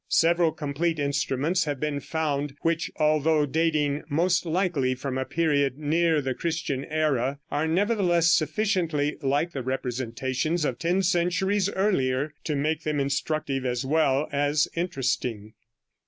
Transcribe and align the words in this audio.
Several 0.09 0.51
complete 0.51 0.97
instruments 0.97 1.65
have 1.65 1.79
been 1.79 1.99
found, 1.99 2.55
which, 2.61 2.89
although 2.97 3.45
dating 3.45 4.01
most 4.09 4.47
likely 4.47 4.95
from 4.95 5.15
a 5.15 5.25
period 5.25 5.77
near 5.77 6.21
the 6.21 6.33
Christian 6.33 6.83
era, 6.85 7.37
are 7.51 7.67
nevertheless 7.67 8.31
sufficiently 8.31 9.17
like 9.21 9.51
the 9.51 9.61
representations 9.61 10.65
of 10.65 10.79
ten 10.79 11.03
centuries 11.03 11.69
earlier 11.69 12.33
to 12.45 12.55
make 12.55 12.81
them 12.81 12.99
instructive 12.99 13.63
as 13.63 13.85
well 13.85 14.27
as 14.31 14.67
interesting. 14.75 15.53